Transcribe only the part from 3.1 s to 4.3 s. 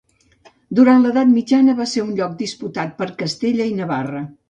Castella i Navarra.